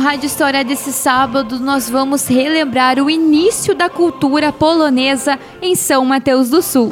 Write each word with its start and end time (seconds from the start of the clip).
Rádio 0.00 0.28
História 0.28 0.64
desse 0.64 0.94
sábado, 0.94 1.60
nós 1.60 1.90
vamos 1.90 2.26
relembrar 2.26 2.98
o 2.98 3.10
início 3.10 3.74
da 3.74 3.90
cultura 3.90 4.50
polonesa 4.50 5.38
em 5.60 5.74
São 5.74 6.06
Mateus 6.06 6.48
do 6.48 6.62
Sul. 6.62 6.90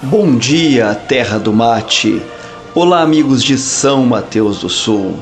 Bom 0.00 0.36
dia, 0.36 0.94
terra 0.94 1.36
do 1.36 1.52
mate. 1.52 2.22
Olá, 2.76 3.02
amigos 3.02 3.42
de 3.42 3.58
São 3.58 4.06
Mateus 4.06 4.60
do 4.60 4.68
Sul. 4.68 5.18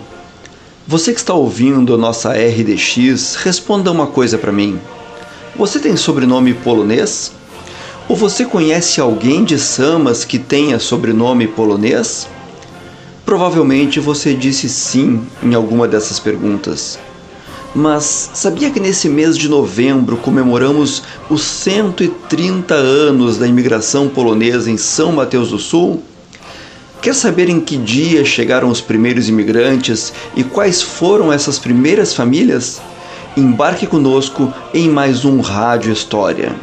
Você 0.86 1.14
que 1.14 1.20
está 1.20 1.32
ouvindo 1.32 1.94
a 1.94 1.96
nossa 1.96 2.34
RDX, 2.34 3.36
responda 3.36 3.90
uma 3.90 4.06
coisa 4.06 4.36
para 4.36 4.52
mim. 4.52 4.78
Você 5.56 5.80
tem 5.80 5.96
sobrenome 5.96 6.52
polonês? 6.52 7.37
Ou 8.08 8.16
você 8.16 8.46
conhece 8.46 9.02
alguém 9.02 9.44
de 9.44 9.58
Samas 9.58 10.24
que 10.24 10.38
tenha 10.38 10.78
sobrenome 10.78 11.46
polonês? 11.46 12.26
Provavelmente 13.26 14.00
você 14.00 14.32
disse 14.32 14.66
sim 14.66 15.20
em 15.42 15.54
alguma 15.54 15.86
dessas 15.86 16.18
perguntas. 16.18 16.98
Mas 17.74 18.30
sabia 18.32 18.70
que 18.70 18.80
nesse 18.80 19.10
mês 19.10 19.36
de 19.36 19.46
novembro 19.46 20.16
comemoramos 20.16 21.02
os 21.28 21.42
130 21.42 22.74
anos 22.74 23.36
da 23.36 23.46
imigração 23.46 24.08
polonesa 24.08 24.70
em 24.70 24.78
São 24.78 25.12
Mateus 25.12 25.50
do 25.50 25.58
Sul? 25.58 26.02
Quer 27.02 27.14
saber 27.14 27.50
em 27.50 27.60
que 27.60 27.76
dia 27.76 28.24
chegaram 28.24 28.70
os 28.70 28.80
primeiros 28.80 29.28
imigrantes 29.28 30.14
e 30.34 30.42
quais 30.42 30.80
foram 30.80 31.30
essas 31.30 31.58
primeiras 31.58 32.14
famílias? 32.14 32.80
Embarque 33.36 33.86
conosco 33.86 34.50
em 34.72 34.88
mais 34.88 35.26
um 35.26 35.40
Rádio 35.42 35.92
História. 35.92 36.56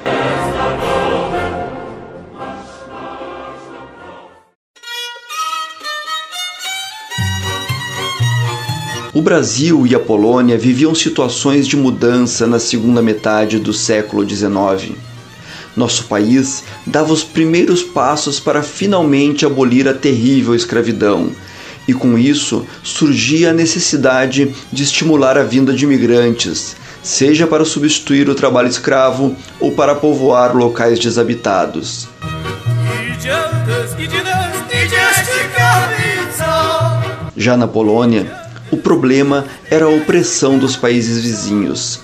O 9.16 9.22
Brasil 9.22 9.88
e 9.88 9.96
a 9.96 10.00
Polônia 10.00 10.58
viviam 10.58 10.94
situações 10.94 11.66
de 11.66 11.78
mudança 11.78 12.46
na 12.46 12.60
segunda 12.60 13.02
metade 13.02 13.60
do 13.60 13.72
século 13.72 14.30
XIX. 14.30 14.92
Nosso 15.74 16.04
país 16.04 16.66
dava 16.86 17.14
os 17.14 17.24
primeiros 17.24 17.82
passos 17.82 18.42
para 18.42 18.62
finalmente 18.62 19.46
abolir 19.46 19.88
a 19.88 19.94
terrível 19.94 20.54
escravidão, 20.54 21.32
e 21.88 21.94
com 21.94 22.18
isso 22.18 22.68
surgia 22.84 23.52
a 23.52 23.54
necessidade 23.54 24.54
de 24.70 24.84
estimular 24.84 25.38
a 25.38 25.44
vinda 25.44 25.72
de 25.72 25.86
imigrantes, 25.86 26.76
seja 27.02 27.48
para 27.48 27.64
substituir 27.64 28.28
o 28.28 28.36
trabalho 28.36 28.68
escravo 28.68 29.34
ou 29.62 29.72
para 29.72 29.96
povoar 29.96 30.54
locais 30.54 31.00
desabitados. 31.00 32.10
Já 37.38 37.56
na 37.56 37.66
Polônia, 37.68 38.45
o 38.72 38.78
problema 38.78 39.46
era 39.70 39.86
a 39.86 39.90
opressão 39.90 40.58
dos 40.58 40.76
países 40.76 41.24
vizinhos. 41.24 42.00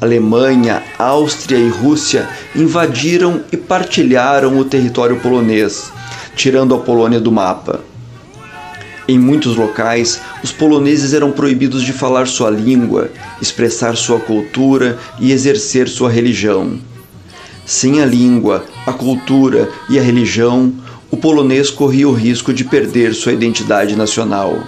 Alemanha, 0.00 0.82
Áustria 0.96 1.58
e 1.58 1.68
Rússia 1.68 2.28
invadiram 2.54 3.42
e 3.50 3.56
partilharam 3.56 4.56
o 4.58 4.64
território 4.64 5.18
polonês, 5.18 5.92
tirando 6.36 6.74
a 6.74 6.78
Polônia 6.78 7.18
do 7.18 7.32
mapa. 7.32 7.80
Em 9.08 9.18
muitos 9.18 9.56
locais, 9.56 10.20
os 10.44 10.52
poloneses 10.52 11.14
eram 11.14 11.32
proibidos 11.32 11.82
de 11.82 11.92
falar 11.92 12.28
sua 12.28 12.50
língua, 12.50 13.10
expressar 13.40 13.96
sua 13.96 14.20
cultura 14.20 14.98
e 15.18 15.32
exercer 15.32 15.88
sua 15.88 16.10
religião. 16.10 16.78
Sem 17.66 18.00
a 18.00 18.06
língua, 18.06 18.64
a 18.86 18.92
cultura 18.92 19.68
e 19.90 19.98
a 19.98 20.02
religião, 20.02 20.72
o 21.10 21.16
polonês 21.16 21.70
corria 21.70 22.08
o 22.08 22.12
risco 22.12 22.52
de 22.52 22.64
perder 22.64 23.14
sua 23.14 23.32
identidade 23.32 23.96
nacional. 23.96 24.58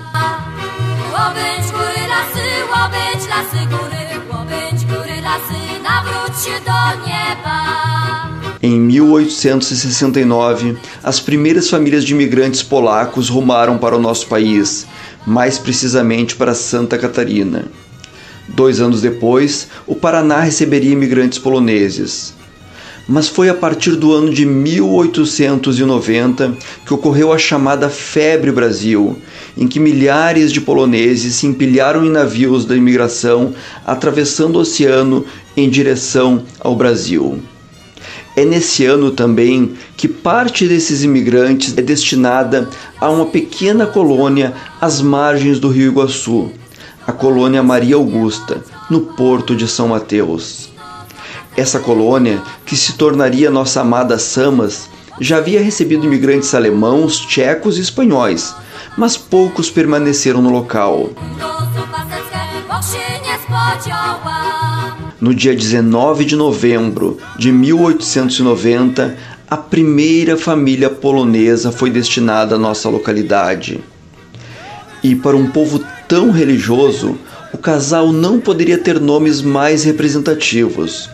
Em 8.62 8.78
1869, 8.78 10.76
as 11.02 11.18
primeiras 11.18 11.70
famílias 11.70 12.04
de 12.04 12.12
imigrantes 12.12 12.62
polacos 12.62 13.30
rumaram 13.30 13.78
para 13.78 13.96
o 13.96 14.00
nosso 14.00 14.26
país, 14.26 14.86
mais 15.26 15.58
precisamente 15.58 16.36
para 16.36 16.54
Santa 16.54 16.98
Catarina. 16.98 17.64
Dois 18.48 18.80
anos 18.80 19.00
depois, 19.00 19.68
o 19.86 19.94
Paraná 19.94 20.40
receberia 20.40 20.92
imigrantes 20.92 21.38
poloneses. 21.38 22.34
Mas 23.10 23.28
foi 23.28 23.48
a 23.48 23.54
partir 23.54 23.96
do 23.96 24.12
ano 24.12 24.32
de 24.32 24.46
1890 24.46 26.56
que 26.86 26.94
ocorreu 26.94 27.32
a 27.32 27.38
chamada 27.38 27.90
Febre 27.90 28.52
Brasil, 28.52 29.18
em 29.58 29.66
que 29.66 29.80
milhares 29.80 30.52
de 30.52 30.60
poloneses 30.60 31.34
se 31.34 31.44
empilharam 31.44 32.04
em 32.04 32.08
navios 32.08 32.64
da 32.64 32.76
imigração, 32.76 33.52
atravessando 33.84 34.54
o 34.54 34.60
oceano 34.60 35.24
em 35.56 35.68
direção 35.68 36.44
ao 36.60 36.76
Brasil. 36.76 37.40
É 38.36 38.44
nesse 38.44 38.86
ano 38.86 39.10
também 39.10 39.72
que 39.96 40.06
parte 40.06 40.68
desses 40.68 41.02
imigrantes 41.02 41.76
é 41.76 41.82
destinada 41.82 42.70
a 43.00 43.10
uma 43.10 43.26
pequena 43.26 43.88
colônia 43.88 44.54
às 44.80 45.02
margens 45.02 45.58
do 45.58 45.68
Rio 45.68 45.90
Iguaçu, 45.90 46.52
a 47.04 47.10
colônia 47.10 47.60
Maria 47.60 47.96
Augusta, 47.96 48.62
no 48.88 49.00
porto 49.00 49.56
de 49.56 49.66
São 49.66 49.88
Mateus. 49.88 50.70
Essa 51.60 51.78
colônia, 51.78 52.42
que 52.64 52.74
se 52.74 52.94
tornaria 52.94 53.50
nossa 53.50 53.82
amada 53.82 54.18
Samas, 54.18 54.88
já 55.20 55.36
havia 55.36 55.62
recebido 55.62 56.06
imigrantes 56.06 56.54
alemãos, 56.54 57.18
tchecos 57.18 57.76
e 57.76 57.82
espanhóis, 57.82 58.54
mas 58.96 59.18
poucos 59.18 59.68
permaneceram 59.68 60.40
no 60.40 60.48
local. 60.48 61.10
No 65.20 65.34
dia 65.34 65.54
19 65.54 66.24
de 66.24 66.34
novembro 66.34 67.18
de 67.38 67.52
1890, 67.52 69.18
a 69.50 69.56
primeira 69.58 70.38
família 70.38 70.88
polonesa 70.88 71.70
foi 71.70 71.90
destinada 71.90 72.54
à 72.54 72.58
nossa 72.58 72.88
localidade. 72.88 73.84
E 75.02 75.14
para 75.14 75.36
um 75.36 75.50
povo 75.50 75.84
tão 76.08 76.30
religioso, 76.30 77.18
o 77.52 77.58
casal 77.58 78.14
não 78.14 78.40
poderia 78.40 78.78
ter 78.78 78.98
nomes 78.98 79.42
mais 79.42 79.84
representativos. 79.84 81.10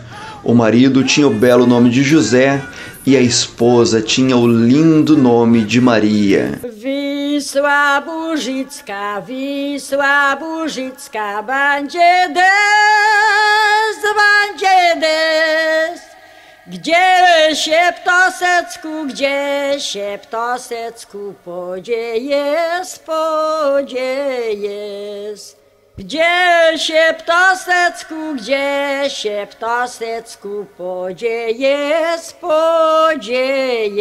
O 0.47 0.53
marido 0.53 1.03
tinha 1.03 1.27
o 1.27 1.29
belo 1.29 1.67
nome 1.67 1.89
de 1.89 2.01
José 2.01 2.61
e 3.05 3.17
a 3.17 3.21
esposa 3.21 4.01
tinha 4.01 4.37
o 4.37 4.47
lindo 4.47 5.17
nome 5.17 5.65
de 5.65 5.81
Maria. 5.81 6.57
Wisła 6.71 7.99
Burzicka, 7.99 9.19
Wisła 9.27 10.37
Burzicka, 10.37 11.43
będzie 11.43 12.29
deszcz, 12.29 14.05
będzie 14.15 14.95
deszcz. 15.01 16.07
Gdzie 16.67 17.55
się 17.55 17.93
ptosecku, 18.01 19.05
gdzie 19.07 19.75
się 19.79 20.19
ptosecku 20.21 21.33
podziejesz, 21.45 22.99
podziejesz. 23.05 24.07
Gdzie 25.97 26.77
się 26.77 27.15
ptosecku, 27.19 28.15
gdzie 28.35 29.03
się 29.07 29.47
ptosecku 29.49 30.65
podziejesz, 30.77 32.33
podziejesz. 32.41 33.97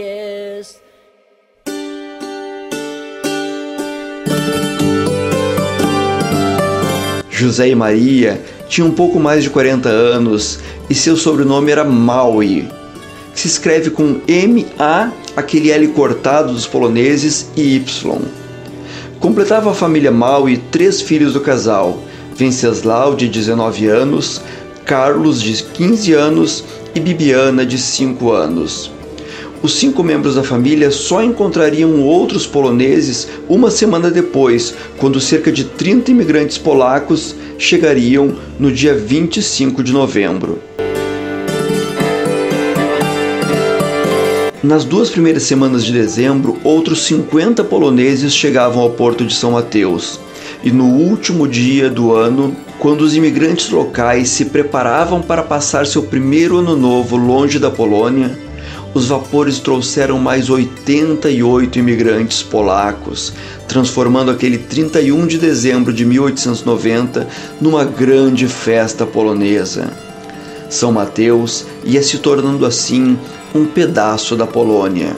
José 7.31 7.73
e 7.73 7.77
Maria 7.77 8.39
tinham 8.69 8.91
um 8.91 8.95
pouco 8.95 9.19
mais 9.19 9.43
de 9.43 9.51
40 9.51 9.89
anos 9.89 10.59
e 10.91 10.95
seu 10.95 11.17
sobrenome 11.17 11.73
era 11.73 11.85
Maui, 11.85 12.69
se 13.35 13.47
escreve 13.49 13.91
com 13.91 14.21
M-A, 14.29 15.11
aquele 15.35 15.71
L 15.71 15.89
cortado 15.89 16.53
dos 16.53 16.67
poloneses, 16.67 17.51
e 17.57 17.77
Y. 17.77 18.46
Completava 19.27 19.73
a 19.73 19.75
família 19.75 20.13
Maui 20.13 20.57
três 20.71 21.01
filhos 21.01 21.33
do 21.33 21.41
casal, 21.41 22.01
Venceslau, 22.37 23.17
de 23.17 23.29
19 23.29 23.89
anos, 23.89 24.41
Carlos, 24.85 25.43
de 25.43 25.65
15 25.65 26.13
anos 26.13 26.65
e 26.95 27.01
Bibiana, 27.01 27.67
de 27.67 27.77
5 27.77 28.31
anos. 28.31 28.89
Os 29.61 29.75
cinco 29.75 30.05
membros 30.05 30.37
da 30.37 30.45
família 30.45 30.93
só 30.93 31.25
encontrariam 31.25 32.01
outros 32.03 32.47
poloneses 32.47 33.27
uma 33.49 33.69
semana 33.69 34.13
depois, 34.13 34.73
quando 34.97 35.21
cerca 35.21 35.51
de 35.51 35.65
30 35.65 36.13
imigrantes 36.13 36.57
polacos 36.57 37.35
chegariam 37.59 38.33
no 38.61 38.71
dia 38.71 38.95
25 38.95 39.83
de 39.83 39.93
novembro. 39.93 40.61
Nas 44.67 44.85
duas 44.85 45.11
primeiras 45.11 45.45
semanas 45.45 45.85
de 45.85 45.93
dezembro, 45.93 46.59
outros 46.65 47.05
50 47.05 47.63
poloneses 47.63 48.35
chegavam 48.35 48.83
ao 48.83 48.91
porto 48.91 49.25
de 49.25 49.33
São 49.33 49.53
Mateus. 49.53 50.19
E 50.61 50.73
no 50.73 50.87
último 50.87 51.47
dia 51.47 51.89
do 51.89 52.13
ano, 52.13 52.53
quando 52.81 53.03
os 53.03 53.15
imigrantes 53.15 53.71
locais 53.71 54.29
se 54.29 54.47
preparavam 54.47 55.23
para 55.23 55.45
passar 55.45 55.87
seu 55.87 56.03
primeiro 56.03 56.59
ano 56.59 56.75
novo 56.75 57.17
longe 57.17 57.61
da 57.61 57.71
Polônia, 57.71 58.37
os 58.93 59.07
vapores 59.07 59.61
trouxeram 59.61 60.19
mais 60.19 60.51
88 60.51 61.79
imigrantes 61.79 62.43
polacos, 62.43 63.33
transformando 63.69 64.33
aquele 64.33 64.59
31 64.59 65.29
de 65.29 65.39
dezembro 65.39 65.93
de 65.93 66.05
1890 66.05 67.29
numa 67.61 67.85
grande 67.85 68.49
festa 68.49 69.07
polonesa. 69.07 69.93
São 70.69 70.91
Mateus 70.91 71.65
ia 71.85 72.03
se 72.03 72.19
tornando 72.19 72.67
assim 72.67 73.17
um 73.57 73.65
pedaço 73.65 74.37
da 74.37 74.47
Polônia. 74.47 75.17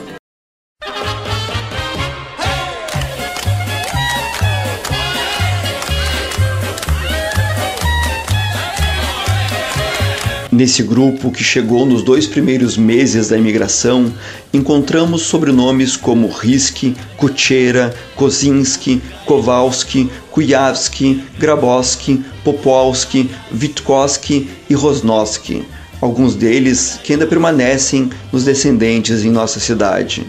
Nesse 10.49 10.81
grupo 10.83 11.31
que 11.31 11.43
chegou 11.43 11.85
nos 11.85 12.01
dois 12.01 12.27
primeiros 12.27 12.77
meses 12.77 13.27
da 13.27 13.37
imigração, 13.37 14.11
encontramos 14.53 15.23
sobrenomes 15.23 15.97
como 15.97 16.29
Riski, 16.29 16.95
Kuchera, 17.17 17.93
Kozinski, 18.15 19.01
Kowalski, 19.25 20.09
Kujawski, 20.31 21.23
Grabowski, 21.37 22.23
Popolski, 22.43 23.29
Witkowski 23.51 24.49
e 24.69 24.73
Rosnowski, 24.73 25.65
alguns 26.01 26.35
deles 26.35 26.99
que 27.03 27.13
ainda 27.13 27.27
permanecem 27.27 28.09
nos 28.31 28.43
descendentes 28.43 29.23
em 29.23 29.31
nossa 29.31 29.59
cidade. 29.59 30.25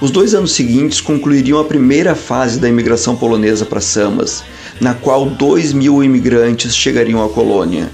Os 0.00 0.10
dois 0.10 0.34
anos 0.34 0.52
seguintes 0.52 1.00
concluiriam 1.00 1.58
a 1.58 1.64
primeira 1.64 2.14
fase 2.14 2.60
da 2.60 2.68
imigração 2.68 3.16
polonesa 3.16 3.64
para 3.64 3.80
Samas, 3.80 4.44
na 4.80 4.92
qual 4.92 5.24
dois 5.24 5.72
mil 5.72 6.04
imigrantes 6.04 6.76
chegariam 6.76 7.24
à 7.24 7.28
colônia. 7.28 7.88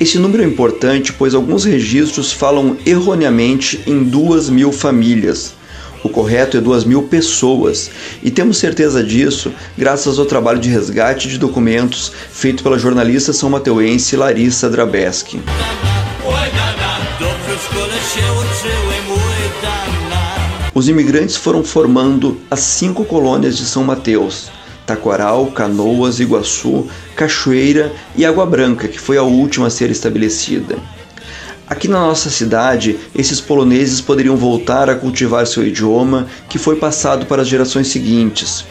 Esse 0.00 0.18
número 0.18 0.42
é 0.42 0.46
importante 0.46 1.12
pois 1.12 1.34
alguns 1.34 1.64
registros 1.64 2.32
falam 2.32 2.76
erroneamente 2.86 3.82
em 3.86 4.02
duas 4.02 4.48
mil 4.48 4.72
famílias. 4.72 5.52
O 6.02 6.08
correto 6.08 6.56
é 6.56 6.60
duas 6.60 6.84
mil 6.84 7.02
pessoas, 7.02 7.90
e 8.22 8.30
temos 8.30 8.56
certeza 8.56 9.02
disso 9.02 9.52
graças 9.76 10.18
ao 10.18 10.24
trabalho 10.24 10.60
de 10.60 10.70
resgate 10.70 11.28
de 11.28 11.36
documentos 11.36 12.12
feito 12.30 12.62
pela 12.62 12.78
jornalista 12.78 13.32
são 13.32 13.50
mateuense 13.50 14.16
Larissa 14.16 14.70
Drabeski. 14.70 15.40
Os 20.74 20.88
imigrantes 20.88 21.36
foram 21.36 21.64
formando 21.64 22.40
as 22.50 22.60
cinco 22.60 23.04
colônias 23.04 23.56
de 23.56 23.64
São 23.66 23.82
Mateus, 23.82 24.50
Taquaral, 24.86 25.46
Canoas, 25.48 26.20
Iguaçu, 26.20 26.86
Cachoeira 27.16 27.92
e 28.16 28.24
Água 28.24 28.46
Branca, 28.46 28.86
que 28.86 28.98
foi 28.98 29.18
a 29.18 29.22
última 29.22 29.66
a 29.66 29.70
ser 29.70 29.90
estabelecida. 29.90 30.78
Aqui 31.66 31.88
na 31.88 32.00
nossa 32.00 32.30
cidade, 32.30 32.96
esses 33.14 33.40
poloneses 33.40 34.00
poderiam 34.00 34.36
voltar 34.36 34.88
a 34.88 34.94
cultivar 34.94 35.46
seu 35.46 35.66
idioma, 35.66 36.26
que 36.48 36.58
foi 36.58 36.76
passado 36.76 37.26
para 37.26 37.42
as 37.42 37.48
gerações 37.48 37.88
seguintes. 37.88 38.64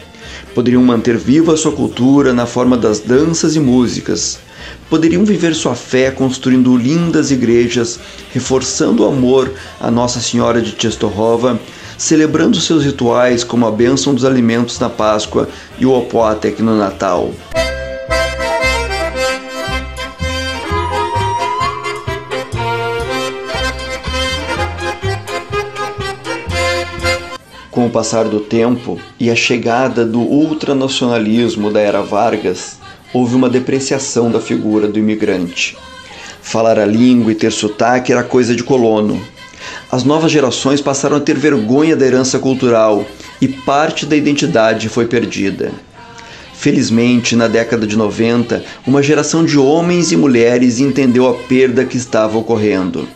Poderiam 0.54 0.82
manter 0.82 1.16
viva 1.16 1.52
a 1.52 1.56
sua 1.56 1.72
cultura 1.72 2.32
na 2.32 2.46
forma 2.46 2.76
das 2.76 2.98
danças 2.98 3.54
e 3.54 3.60
músicas. 3.60 4.40
Poderiam 4.88 5.24
viver 5.24 5.54
sua 5.54 5.74
fé 5.74 6.10
construindo 6.10 6.76
lindas 6.76 7.30
igrejas, 7.30 7.98
reforçando 8.32 9.04
o 9.04 9.06
amor 9.06 9.52
a 9.80 9.90
Nossa 9.90 10.20
Senhora 10.20 10.62
de 10.62 10.72
Czestochowa 10.72 11.58
celebrando 11.98 12.60
seus 12.60 12.84
rituais 12.84 13.42
como 13.42 13.66
a 13.66 13.72
bênção 13.72 14.14
dos 14.14 14.24
alimentos 14.24 14.78
na 14.78 14.88
Páscoa 14.88 15.48
e 15.78 15.84
o 15.84 15.92
Opótec 15.92 16.62
no 16.62 16.76
Natal. 16.76 17.34
Com 27.68 27.86
o 27.86 27.90
passar 27.90 28.24
do 28.24 28.40
tempo 28.40 29.00
e 29.20 29.30
a 29.30 29.36
chegada 29.36 30.06
do 30.06 30.20
ultranacionalismo 30.20 31.70
da 31.70 31.80
era 31.80 32.02
Vargas, 32.02 32.77
houve 33.12 33.34
uma 33.34 33.48
depreciação 33.48 34.30
da 34.30 34.40
figura 34.40 34.88
do 34.88 34.98
imigrante. 34.98 35.76
Falar 36.42 36.78
a 36.78 36.86
língua 36.86 37.32
e 37.32 37.34
ter 37.34 37.52
sotaque 37.52 38.12
era 38.12 38.22
coisa 38.22 38.54
de 38.54 38.64
colono, 38.64 39.20
as 39.90 40.04
novas 40.04 40.30
gerações 40.30 40.80
passaram 40.80 41.16
a 41.16 41.20
ter 41.20 41.36
vergonha 41.36 41.96
da 41.96 42.06
herança 42.06 42.38
cultural 42.38 43.06
e 43.40 43.48
parte 43.48 44.04
da 44.04 44.16
identidade 44.16 44.88
foi 44.88 45.06
perdida. 45.06 45.72
Felizmente, 46.54 47.36
na 47.36 47.46
década 47.46 47.86
de 47.86 47.96
90, 47.96 48.64
uma 48.86 49.02
geração 49.02 49.44
de 49.44 49.56
homens 49.58 50.10
e 50.10 50.16
mulheres 50.16 50.80
entendeu 50.80 51.26
a 51.28 51.34
perda 51.34 51.84
que 51.84 51.96
estava 51.96 52.36
ocorrendo. 52.36 53.08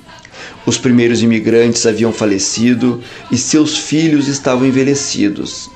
Os 0.64 0.78
primeiros 0.78 1.22
imigrantes 1.22 1.84
haviam 1.84 2.12
falecido 2.12 3.02
e 3.30 3.36
seus 3.36 3.76
filhos 3.76 4.28
estavam 4.28 4.66
envelhecidos. 4.66 5.68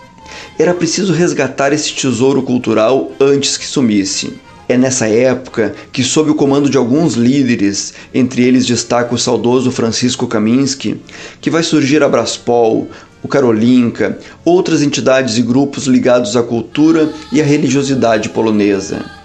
Era 0.59 0.75
preciso 0.75 1.13
resgatar 1.13 1.73
esse 1.73 1.93
tesouro 1.93 2.43
cultural 2.43 3.13
antes 3.21 3.57
que 3.57 3.67
sumisse. 3.67 4.35
É 4.69 4.77
nessa 4.77 5.07
época 5.09 5.75
que, 5.93 6.03
sob 6.03 6.31
o 6.31 6.35
comando 6.35 6.69
de 6.69 6.77
alguns 6.77 7.15
líderes, 7.15 7.95
entre 8.13 8.43
eles 8.43 8.67
destaca 8.67 9.15
o 9.15 9.19
saudoso 9.19 9.71
Francisco 9.71 10.27
Kaminski, 10.27 11.01
que 11.41 11.51
vai 11.51 11.63
surgir 11.63 12.03
a 12.03 12.09
Braspol, 12.09 12.89
o 13.23 13.29
Karolinka, 13.29 14.19
outras 14.45 14.83
entidades 14.83 15.39
e 15.39 15.43
grupos 15.43 15.87
ligados 15.87 16.37
à 16.37 16.43
cultura 16.43 17.13
e 17.33 17.41
à 17.41 17.45
religiosidade 17.45 18.29
polonesa. 18.31 19.16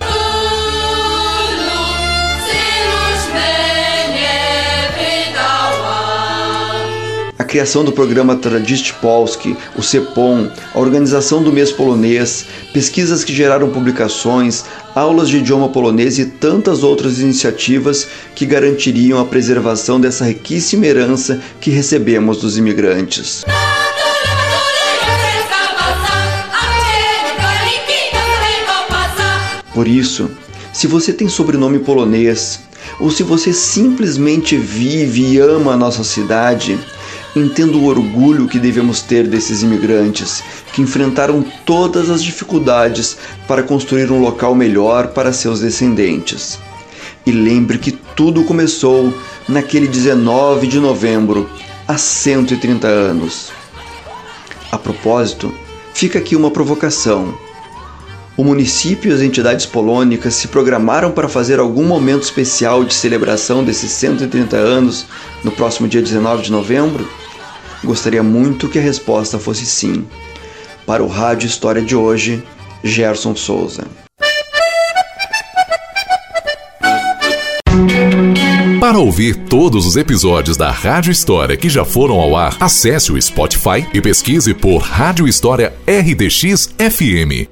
Criação 7.52 7.84
do 7.84 7.92
programa 7.92 8.38
Tradist 8.38 8.94
Polski, 9.02 9.58
o 9.76 9.84
CEPOM, 9.84 10.50
a 10.74 10.80
organização 10.80 11.44
do 11.44 11.52
mês 11.52 11.70
polonês, 11.70 12.46
pesquisas 12.72 13.26
que 13.26 13.36
geraram 13.36 13.70
publicações, 13.70 14.64
aulas 14.96 15.28
de 15.28 15.40
idioma 15.40 15.68
polonês 15.68 16.18
e 16.18 16.28
tantas 16.28 16.82
outras 16.82 17.20
iniciativas 17.20 18.08
que 18.34 18.46
garantiriam 18.46 19.20
a 19.20 19.26
preservação 19.26 20.00
dessa 20.00 20.24
riquíssima 20.24 20.86
herança 20.86 21.42
que 21.60 21.70
recebemos 21.70 22.38
dos 22.38 22.58
imigrantes. 22.58 23.44
Por 29.74 29.90
isso, 29.90 30.32
se 30.72 30.88
você 30.88 31.12
tem 31.12 31.28
sobrenome 31.28 31.80
polonês, 31.80 32.62
ou 32.98 33.12
se 33.12 33.24
você 33.24 33.52
simplesmente 33.52 34.56
vive 34.56 35.34
e 35.34 35.38
ama 35.38 35.74
a 35.74 35.78
nossa 35.78 36.04
cidade, 36.06 36.80
Entendo 37.34 37.80
o 37.80 37.86
orgulho 37.86 38.48
que 38.48 38.60
devemos 38.60 39.02
ter 39.02 39.26
desses 39.26 39.64
imigrantes 39.64 40.44
que 40.74 40.82
enfrentaram 40.82 41.46
todas 41.66 42.10
as 42.10 42.22
dificuldades 42.22 43.18
para 43.48 43.64
construir 43.64 44.12
um 44.12 44.20
local 44.20 44.54
melhor 44.54 45.08
para 45.08 45.32
seus 45.32 45.62
descendentes. 45.62 46.60
E 47.26 47.32
lembre 47.32 47.78
que 47.78 47.92
tudo 47.92 48.44
começou 48.44 49.14
naquele 49.48 49.88
19 49.88 50.68
de 50.68 50.80
novembro, 50.80 51.50
há 51.88 51.98
130 51.98 52.88
anos. 52.88 53.52
A 54.70 54.78
propósito, 54.78 55.54
fica 55.94 56.20
aqui 56.20 56.36
uma 56.36 56.52
provocação. 56.52 57.34
O 58.36 58.44
município 58.44 59.12
e 59.12 59.14
as 59.14 59.22
entidades 59.22 59.66
polônicas 59.66 60.34
se 60.34 60.48
programaram 60.48 61.12
para 61.12 61.30
fazer 61.30 61.60
algum 61.60 61.86
momento 61.86 62.24
especial 62.24 62.84
de 62.84 62.94
celebração 62.94 63.64
desses 63.64 63.92
130 63.92 64.56
anos 64.56 65.06
no 65.44 65.52
próximo 65.52 65.88
dia 65.88 66.02
19 66.02 66.44
de 66.44 66.52
novembro? 66.52 67.21
Gostaria 67.84 68.22
muito 68.22 68.70
que 68.70 68.80
a 68.80 68.82
resposta 68.82 69.40
fosse 69.40 69.66
sim. 69.66 70.06
Para 70.86 71.04
o 71.04 71.08
Rádio 71.08 71.48
História 71.48 71.82
de 71.82 71.96
hoje, 71.96 72.44
Gerson 72.84 73.36
Souza. 73.36 73.86
Para 78.80 79.00
ouvir 79.00 79.36
todos 79.48 79.86
os 79.86 79.96
episódios 79.96 80.58
da 80.58 80.72
Rádio 80.72 81.12
História 81.12 81.56
que 81.56 81.70
já 81.70 81.86
foram 81.86 82.20
ao 82.20 82.36
ar, 82.36 82.58
acesse 82.60 83.12
o 83.12 83.22
Spotify 83.22 83.88
e 83.94 84.02
pesquise 84.02 84.54
por 84.54 84.80
Rádio 84.80 85.28
História 85.28 85.74
RDX 85.88 86.74
FM. 86.78 87.52